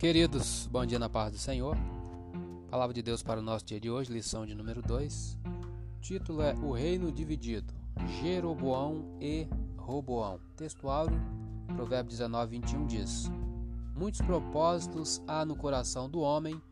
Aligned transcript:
Queridos, 0.00 0.66
bom 0.72 0.86
dia 0.86 0.98
na 0.98 1.10
paz 1.10 1.30
do 1.30 1.36
Senhor. 1.36 1.76
Palavra 2.70 2.94
de 2.94 3.02
Deus 3.02 3.22
para 3.22 3.38
o 3.38 3.42
nosso 3.42 3.66
dia 3.66 3.78
de 3.78 3.90
hoje, 3.90 4.10
lição 4.10 4.46
de 4.46 4.54
número 4.54 4.80
2. 4.80 5.36
Título 6.00 6.40
é 6.40 6.54
O 6.54 6.72
Reino 6.72 7.12
Dividido, 7.12 7.74
Jeroboão 8.22 9.04
e 9.20 9.46
Roboão. 9.76 10.40
Texto 10.56 10.88
áureo, 10.88 11.20
Provérbio 11.76 12.12
19, 12.12 12.50
21 12.50 12.86
diz: 12.86 13.30
Muitos 13.94 14.22
propósitos 14.22 15.22
há 15.28 15.44
no 15.44 15.54
coração 15.54 16.08
do 16.08 16.20
homem, 16.20 16.62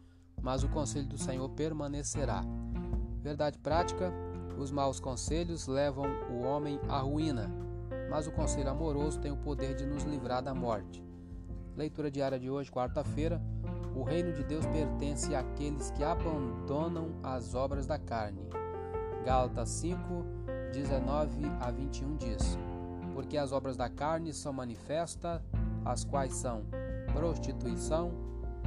mas 0.41 0.65
o 0.65 0.69
conselho 0.71 1.07
do 1.07 1.19
Senhor 1.19 1.51
permanecerá. 1.51 2.43
Verdade 3.21 3.59
prática: 3.59 4.11
os 4.59 4.71
maus 4.71 4.99
conselhos 4.99 5.67
levam 5.67 6.07
o 6.31 6.47
homem 6.47 6.81
à 6.89 7.01
ruína, 7.01 7.51
mas 8.09 8.27
o 8.27 8.33
conselho 8.33 8.71
amoroso 8.71 9.21
tem 9.21 9.31
o 9.31 9.37
poder 9.37 9.75
de 9.75 9.85
nos 9.85 10.05
livrar 10.05 10.43
da 10.43 10.55
morte. 10.55 11.07
Leitura 11.79 12.11
diária 12.11 12.41
de 12.41 12.51
hoje, 12.51 12.73
quarta-feira. 12.73 13.41
O 13.95 14.03
reino 14.03 14.33
de 14.33 14.43
Deus 14.43 14.67
pertence 14.67 15.33
àqueles 15.33 15.93
que 15.93 16.03
abandonam 16.03 17.21
as 17.23 17.55
obras 17.55 17.87
da 17.87 17.97
carne. 17.97 18.43
Gálatas 19.25 19.69
5, 19.69 20.01
19 20.73 21.45
a 21.61 21.71
21 21.71 22.17
diz: 22.17 22.59
Porque 23.15 23.39
as 23.39 23.53
obras 23.53 23.77
da 23.77 23.89
carne 23.89 24.35
são 24.35 24.53
manifestas, 24.53 25.41
as 25.85 26.03
quais 26.03 26.35
são 26.35 26.65
prostituição, 27.13 28.11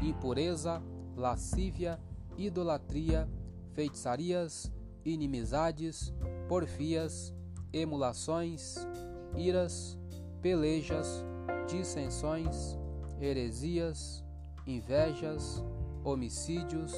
impureza, 0.02 0.82
lascívia, 1.18 2.00
idolatria, 2.38 3.28
feitiçarias, 3.74 4.72
inimizades, 5.04 6.14
porfias, 6.48 7.34
emulações, 7.74 8.88
iras, 9.36 10.00
pelejas, 10.42 11.26
dissensões, 11.68 12.80
heresias, 13.22 14.24
invejas, 14.66 15.64
homicídios, 16.04 16.94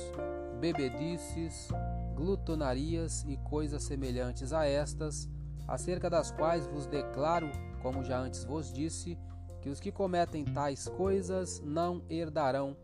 bebedices, 0.59 1.67
glutonarias 2.16 3.25
e 3.28 3.38
coisas 3.38 3.84
semelhantes 3.84 4.53
a 4.53 4.66
estas, 4.66 5.30
acerca 5.67 6.09
das 6.09 6.31
quais 6.31 6.66
vos 6.67 6.88
declaro, 6.88 7.50
como 7.81 8.03
já 8.03 8.20
antes 8.20 8.45
vos 8.45 8.72
disse, 8.72 9.17
que 9.62 9.70
os 9.70 9.80
que 9.80 9.92
cometem 9.92 10.44
tais 10.45 10.88
coisas 10.88 11.62
não 11.66 12.02
herdarão 12.09 12.75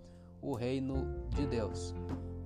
o 0.41 0.53
reino 0.53 1.27
de 1.29 1.45
Deus. 1.45 1.93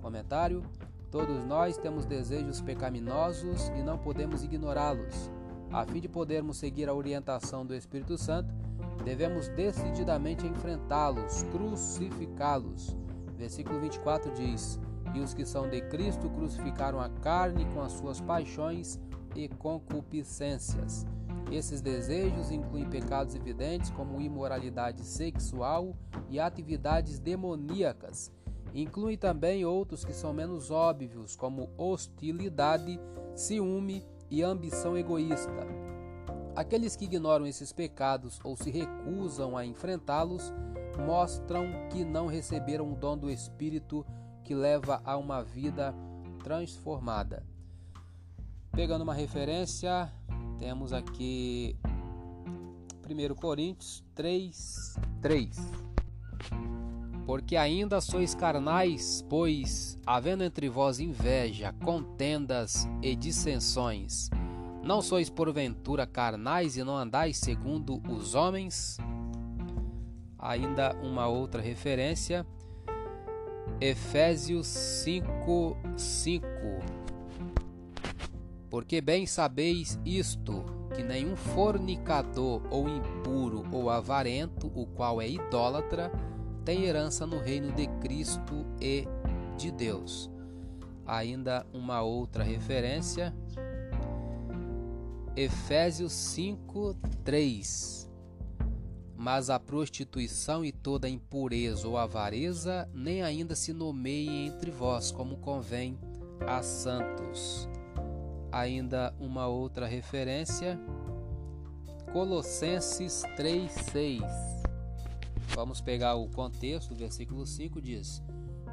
Comentário: 0.01 0.63
Todos 1.11 1.43
nós 1.45 1.77
temos 1.77 2.05
desejos 2.05 2.59
pecaminosos 2.61 3.69
e 3.69 3.83
não 3.83 3.97
podemos 3.97 4.43
ignorá-los. 4.43 5.31
A 5.71 5.85
fim 5.85 5.99
de 5.99 6.07
podermos 6.07 6.57
seguir 6.57 6.89
a 6.89 6.93
orientação 6.93 7.65
do 7.65 7.73
Espírito 7.75 8.17
Santo, 8.17 8.53
devemos 9.03 9.47
decididamente 9.49 10.47
enfrentá-los, 10.47 11.43
crucificá-los. 11.43 12.95
Versículo 13.37 13.79
24 13.79 14.31
diz: 14.33 14.79
E 15.13 15.19
os 15.19 15.33
que 15.33 15.45
são 15.45 15.69
de 15.69 15.81
Cristo 15.81 16.29
crucificaram 16.29 16.99
a 16.99 17.09
carne 17.09 17.65
com 17.73 17.81
as 17.81 17.93
suas 17.93 18.21
paixões 18.21 18.99
e 19.35 19.47
concupiscências. 19.47 21.05
Esses 21.51 21.81
desejos 21.81 22.51
incluem 22.51 22.89
pecados 22.89 23.35
evidentes 23.35 23.89
como 23.91 24.21
imoralidade 24.21 25.03
sexual 25.03 25.95
e 26.29 26.39
atividades 26.39 27.19
demoníacas. 27.19 28.31
Incluem 28.73 29.17
também 29.17 29.65
outros 29.65 30.03
que 30.03 30.13
são 30.13 30.33
menos 30.33 30.71
óbvios, 30.71 31.35
como 31.35 31.69
hostilidade, 31.77 32.99
ciúme 33.35 34.03
e 34.31 34.41
ambição 34.41 34.97
egoísta. 34.97 35.92
Aqueles 36.55 36.95
que 36.95 37.05
ignoram 37.05 37.47
esses 37.47 37.73
pecados 37.73 38.39
ou 38.43 38.55
se 38.55 38.69
recusam 38.69 39.57
a 39.57 39.65
enfrentá-los 39.65 40.53
mostram 41.03 41.65
que 41.89 42.05
não 42.05 42.27
receberam 42.27 42.91
o 42.91 42.95
dom 42.95 43.17
do 43.17 43.31
Espírito 43.31 44.05
que 44.43 44.53
leva 44.53 45.01
a 45.03 45.17
uma 45.17 45.43
vida 45.43 45.95
transformada. 46.43 47.43
Pegando 48.71 49.01
uma 49.01 49.13
referência, 49.13 50.11
temos 50.59 50.93
aqui 50.93 51.75
1 53.09 53.35
Coríntios 53.35 54.03
3, 54.13 54.95
3. 55.21 55.57
Porque 57.25 57.55
ainda 57.55 57.99
sois 58.01 58.35
carnais, 58.35 59.25
pois, 59.29 59.97
havendo 60.05 60.43
entre 60.43 60.69
vós 60.69 60.99
inveja, 60.99 61.73
contendas 61.83 62.87
e 63.01 63.15
dissensões, 63.15 64.29
não 64.83 65.01
sois 65.01 65.29
porventura 65.29 66.05
carnais 66.05 66.75
e 66.75 66.83
não 66.83 66.97
andais 66.97 67.37
segundo 67.37 68.01
os 68.09 68.35
homens? 68.35 68.97
Ainda 70.37 70.93
uma 71.01 71.25
outra 71.27 71.61
referência, 71.61 72.45
Efésios 73.79 74.67
5, 74.67 75.77
5. 75.95 76.47
Porque 78.69 78.99
bem 78.99 79.25
sabeis 79.25 79.97
isto, 80.05 80.65
que 80.93 81.01
nenhum 81.01 81.35
fornicador 81.35 82.61
ou 82.69 82.89
impuro 82.89 83.63
ou 83.71 83.89
avarento, 83.89 84.67
o 84.75 84.85
qual 84.85 85.21
é 85.21 85.29
idólatra, 85.29 86.11
tem 86.65 86.83
herança 86.83 87.25
no 87.25 87.39
reino 87.39 87.71
de 87.71 87.87
Cristo 88.01 88.65
e 88.81 89.07
de 89.57 89.71
Deus. 89.71 90.29
Ainda 91.05 91.65
uma 91.73 92.01
outra 92.01 92.43
referência, 92.43 93.33
Efésios 95.35 96.13
5, 96.13 96.95
3. 97.23 98.07
Mas 99.15 99.49
a 99.49 99.59
prostituição 99.59 100.63
e 100.63 100.71
toda 100.71 101.09
impureza 101.09 101.87
ou 101.87 101.97
avareza 101.97 102.87
nem 102.93 103.23
ainda 103.23 103.55
se 103.55 103.73
nomeiem 103.73 104.45
entre 104.45 104.69
vós, 104.69 105.11
como 105.11 105.37
convém 105.37 105.97
a 106.45 106.61
santos. 106.61 107.67
Ainda 108.51 109.11
uma 109.19 109.47
outra 109.47 109.87
referência, 109.87 110.79
Colossenses 112.11 113.23
3, 113.35 113.71
6. 113.71 114.21
Vamos 115.55 115.81
pegar 115.81 116.13
o 116.13 116.29
contexto, 116.29 116.93
versículo 116.93 117.43
5 117.47 117.81
diz: 117.81 118.21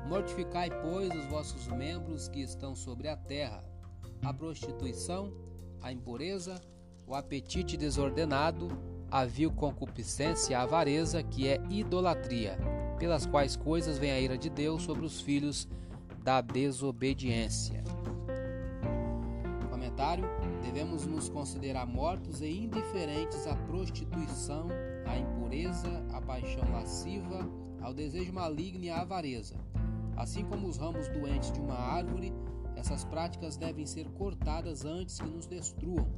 Mortificai, 0.07 0.69
pois, 0.83 1.09
os 1.15 1.25
vossos 1.25 1.69
membros 1.69 2.29
que 2.29 2.43
estão 2.43 2.77
sobre 2.77 3.09
a 3.09 3.17
terra, 3.17 3.65
a 4.23 4.35
prostituição, 4.35 5.33
a 5.83 5.93
impureza, 5.93 6.61
o 7.07 7.15
apetite 7.15 7.77
desordenado, 7.77 8.69
a 9.11 9.25
vil 9.25 9.51
concupiscência, 9.51 10.59
a 10.59 10.63
avareza, 10.63 11.23
que 11.23 11.49
é 11.49 11.61
idolatria, 11.69 12.57
pelas 12.99 13.27
quais 13.27 13.57
coisas 13.57 13.99
vem 13.99 14.13
a 14.13 14.21
ira 14.21 14.39
de 14.39 14.49
Deus 14.49 14.83
sobre 14.83 15.05
os 15.05 15.21
filhos 15.21 15.69
da 16.23 16.41
desobediência. 16.41 17.83
Comentário: 19.71 20.25
Devemos 20.63 21.07
nos 21.07 21.29
considerar 21.29 21.87
mortos 21.87 22.41
e 22.41 22.49
indiferentes 22.49 23.47
à 23.47 23.57
prostituição, 23.57 24.69
à 25.07 25.19
impureza, 25.19 26.05
à 26.13 26.21
paixão 26.21 26.71
lasciva, 26.71 27.49
ao 27.81 27.93
desejo 27.93 28.33
maligno 28.33 28.85
e 28.85 28.91
à 28.91 29.01
avareza. 29.01 29.57
Assim 30.17 30.45
como 30.45 30.69
os 30.69 30.77
ramos 30.77 31.09
doentes 31.09 31.51
de 31.51 31.59
uma 31.59 31.75
árvore, 31.75 32.33
essas 32.81 33.05
práticas 33.05 33.59
devem 33.59 33.85
ser 33.85 34.09
cortadas 34.09 34.87
antes 34.87 35.21
que 35.21 35.29
nos 35.29 35.47
destruam. 35.47 36.09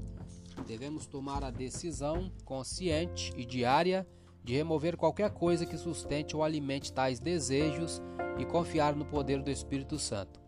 Devemos 0.67 1.07
tomar 1.07 1.43
a 1.43 1.51
decisão 1.51 2.33
consciente 2.45 3.33
e 3.37 3.45
diária 3.45 4.07
de 4.45 4.55
remover 4.55 4.97
qualquer 4.97 5.31
coisa 5.31 5.67
que 5.67 5.77
sustente 5.77 6.37
ou 6.37 6.43
alimente 6.43 6.93
tais 6.93 7.19
desejos 7.19 8.01
e 8.39 8.45
confiar 8.45 8.95
no 8.95 9.05
poder 9.05 9.43
do 9.43 9.51
Espírito 9.51 9.99
Santo. 9.99 10.41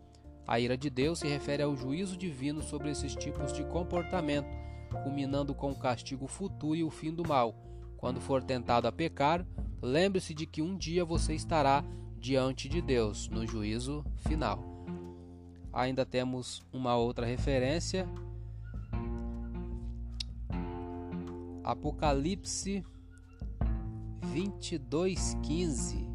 A 0.47 0.59
ira 0.59 0.77
de 0.77 0.89
Deus 0.89 1.19
se 1.19 1.27
refere 1.27 1.63
ao 1.63 1.75
juízo 1.75 2.15
divino 2.15 2.63
sobre 2.63 2.91
esses 2.91 3.13
tipos 3.13 3.51
de 3.51 3.65
comportamento, 3.65 4.55
culminando 5.03 5.53
com 5.53 5.71
o 5.71 5.79
castigo 5.79 6.27
futuro 6.27 6.75
e 6.75 6.83
o 6.83 6.89
fim 6.89 7.13
do 7.13 7.27
mal. 7.27 7.55
Quando 7.97 8.21
for 8.21 8.41
tentado 8.41 8.87
a 8.87 8.91
pecar, 8.91 9.45
lembre-se 9.81 10.33
de 10.33 10.45
que 10.45 10.61
um 10.61 10.77
dia 10.77 11.03
você 11.03 11.33
estará 11.33 11.83
diante 12.17 12.69
de 12.69 12.81
Deus 12.81 13.27
no 13.27 13.45
juízo 13.45 14.05
final. 14.27 14.74
Ainda 15.75 16.05
temos 16.05 16.63
uma 16.71 16.95
outra 16.95 17.25
referência. 17.25 18.07
Apocalipse 21.61 22.81
22:15 24.33 26.07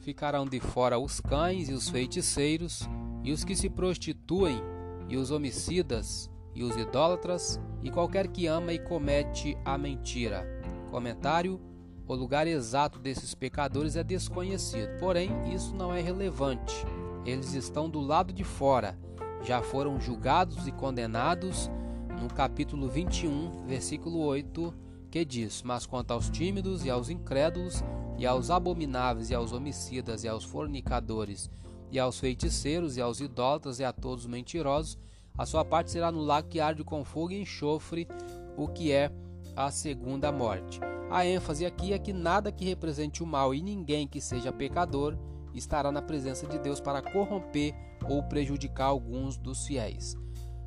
Ficarão 0.00 0.44
de 0.44 0.60
fora 0.60 0.98
os 0.98 1.18
cães 1.18 1.70
e 1.70 1.72
os 1.72 1.88
feiticeiros, 1.88 2.86
e 3.24 3.32
os 3.32 3.44
que 3.44 3.56
se 3.56 3.70
prostituem, 3.70 4.60
e 5.08 5.16
os 5.16 5.30
homicidas, 5.30 6.30
e 6.54 6.62
os 6.62 6.76
idólatras, 6.76 7.58
e 7.82 7.90
qualquer 7.90 8.28
que 8.28 8.46
ama 8.46 8.74
e 8.74 8.78
comete 8.78 9.56
a 9.64 9.78
mentira. 9.78 10.46
Comentário: 10.90 11.58
O 12.06 12.14
lugar 12.14 12.46
exato 12.46 12.98
desses 12.98 13.34
pecadores 13.34 13.96
é 13.96 14.04
desconhecido, 14.04 14.98
porém, 15.00 15.30
isso 15.54 15.74
não 15.74 15.94
é 15.94 16.02
relevante. 16.02 16.84
Eles 17.26 17.54
estão 17.54 17.90
do 17.90 18.00
lado 18.00 18.32
de 18.32 18.44
fora, 18.44 18.96
já 19.42 19.60
foram 19.60 20.00
julgados 20.00 20.68
e 20.68 20.70
condenados 20.70 21.68
no 22.22 22.32
capítulo 22.32 22.88
21, 22.88 23.66
versículo 23.66 24.20
8 24.20 24.72
que 25.10 25.24
diz: 25.24 25.60
Mas 25.64 25.86
quanto 25.86 26.12
aos 26.12 26.30
tímidos 26.30 26.84
e 26.84 26.90
aos 26.90 27.10
incrédulos, 27.10 27.82
e 28.16 28.24
aos 28.24 28.48
abomináveis, 28.48 29.30
e 29.30 29.34
aos 29.34 29.52
homicidas, 29.52 30.22
e 30.22 30.28
aos 30.28 30.44
fornicadores, 30.44 31.50
e 31.90 31.98
aos 31.98 32.20
feiticeiros, 32.20 32.96
e 32.96 33.00
aos 33.00 33.20
idólatras, 33.20 33.80
e 33.80 33.84
a 33.84 33.92
todos 33.92 34.24
os 34.24 34.30
mentirosos, 34.30 34.96
a 35.36 35.44
sua 35.44 35.64
parte 35.64 35.90
será 35.90 36.12
no 36.12 36.20
lago 36.20 36.48
que 36.48 36.60
arde 36.60 36.84
com 36.84 37.04
fogo 37.04 37.32
e 37.32 37.40
enxofre, 37.40 38.06
o 38.56 38.68
que 38.68 38.92
é 38.92 39.10
a 39.56 39.72
segunda 39.72 40.30
morte. 40.30 40.78
A 41.10 41.26
ênfase 41.26 41.66
aqui 41.66 41.92
é 41.92 41.98
que 41.98 42.12
nada 42.12 42.52
que 42.52 42.64
represente 42.64 43.20
o 43.20 43.26
mal 43.26 43.52
e 43.52 43.60
ninguém 43.60 44.06
que 44.06 44.20
seja 44.20 44.52
pecador 44.52 45.16
estará 45.56 45.90
na 45.90 46.02
presença 46.02 46.46
de 46.46 46.58
Deus 46.58 46.80
para 46.80 47.02
corromper 47.02 47.74
ou 48.08 48.22
prejudicar 48.22 48.86
alguns 48.86 49.36
dos 49.36 49.66
fiéis. 49.66 50.16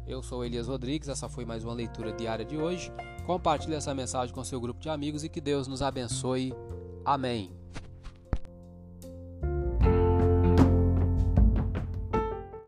Eu 0.08 0.24
sou 0.24 0.44
Elias 0.44 0.68
Rodrigues, 0.68 1.08
essa 1.08 1.30
foi 1.30 1.46
mais 1.46 1.64
uma 1.64 1.74
leitura 1.74 2.12
diária 2.12 2.44
de 2.44 2.58
hoje. 2.58 2.92
Compartilhe 3.26 3.76
essa 3.76 3.94
mensagem 3.94 4.34
com 4.34 4.44
seu 4.44 4.60
grupo 4.60 4.80
de 4.80 4.90
amigos 4.90 5.24
e 5.24 5.30
que 5.30 5.40
Deus 5.40 5.68
nos 5.68 5.84
abençoe. 5.84 6.54
Amém. 7.06 7.59